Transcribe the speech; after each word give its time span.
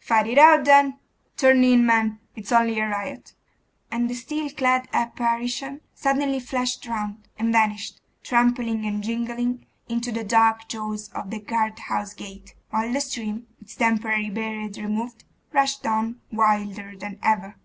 'Fight 0.00 0.26
it 0.26 0.36
out, 0.36 0.66
then. 0.66 0.98
Turn 1.38 1.64
in, 1.64 1.86
men, 1.86 2.20
it's 2.36 2.52
only 2.52 2.78
a 2.78 2.86
riot.' 2.86 3.32
And 3.90 4.10
the 4.10 4.14
steel 4.14 4.50
clad 4.50 4.86
apparition 4.92 5.80
suddenly 5.94 6.40
flashed 6.40 6.86
round, 6.86 7.26
and 7.38 7.54
vanished, 7.54 8.02
trampling 8.22 8.84
and 8.84 9.02
jingling, 9.02 9.64
into 9.88 10.12
the 10.12 10.24
dark 10.24 10.68
jaws 10.68 11.08
of 11.14 11.30
the 11.30 11.40
guardhouse 11.40 12.12
gate, 12.12 12.54
while 12.68 12.92
the 12.92 13.00
stream, 13.00 13.46
its 13.62 13.76
temporary 13.76 14.28
barrier 14.28 14.68
removed, 14.76 15.24
rushed 15.54 15.86
on 15.86 16.20
wilder 16.30 16.94
than 16.94 17.18
ever. 17.22 17.56